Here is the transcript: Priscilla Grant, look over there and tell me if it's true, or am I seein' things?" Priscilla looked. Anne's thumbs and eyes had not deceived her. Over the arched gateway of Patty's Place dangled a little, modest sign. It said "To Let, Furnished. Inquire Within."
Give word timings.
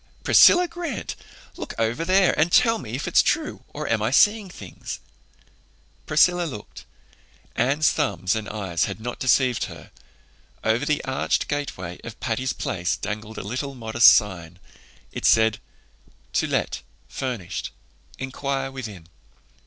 Priscilla 0.23 0.67
Grant, 0.67 1.15
look 1.57 1.75
over 1.77 2.03
there 2.03 2.33
and 2.35 2.51
tell 2.51 2.79
me 2.79 2.95
if 2.95 3.07
it's 3.07 3.21
true, 3.21 3.63
or 3.67 3.87
am 3.87 4.01
I 4.01 4.09
seein' 4.09 4.49
things?" 4.49 4.99
Priscilla 6.07 6.45
looked. 6.45 6.85
Anne's 7.55 7.91
thumbs 7.91 8.35
and 8.35 8.49
eyes 8.49 8.85
had 8.85 8.99
not 8.99 9.19
deceived 9.19 9.65
her. 9.65 9.91
Over 10.63 10.87
the 10.87 11.05
arched 11.05 11.47
gateway 11.47 11.99
of 12.03 12.19
Patty's 12.19 12.51
Place 12.51 12.95
dangled 12.97 13.37
a 13.37 13.43
little, 13.43 13.75
modest 13.75 14.07
sign. 14.07 14.57
It 15.11 15.23
said 15.23 15.59
"To 16.33 16.47
Let, 16.47 16.81
Furnished. 17.07 17.69
Inquire 18.17 18.71
Within." 18.71 19.05